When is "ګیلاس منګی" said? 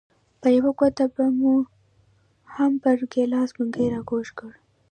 3.11-3.87